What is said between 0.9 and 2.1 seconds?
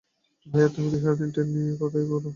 তো সারাদিন ট্রেন নিয়েই কথা